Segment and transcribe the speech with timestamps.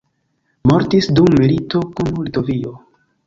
[0.69, 2.73] Mortis dum milito kun Litovio.